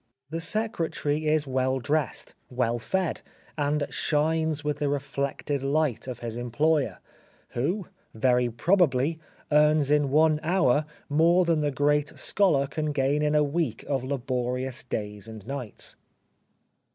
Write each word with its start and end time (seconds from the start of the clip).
The 0.31 0.39
secretary 0.41 1.27
is 1.27 1.45
well 1.45 1.77
dressed, 1.77 2.33
well 2.49 2.79
fed, 2.79 3.21
and 3.55 3.85
shines 3.91 4.63
with 4.63 4.77
the 4.79 4.89
reflected 4.89 5.61
light 5.61 6.07
of 6.07 6.21
his 6.21 6.37
employer, 6.37 6.97
who, 7.49 7.85
very 8.15 8.49
pro 8.49 8.77
bably, 8.77 9.19
earns 9.51 9.91
in 9.91 10.09
one 10.09 10.39
hour 10.41 10.87
more 11.07 11.45
than 11.45 11.61
the 11.61 11.69
great 11.69 12.17
scholar 12.17 12.65
can 12.65 12.93
gain 12.93 13.21
in 13.21 13.35
a 13.35 13.43
week 13.43 13.83
of 13.87 14.03
laborious 14.03 14.83
days 14.83 15.27
and 15.27 15.45
nights. 15.45 15.95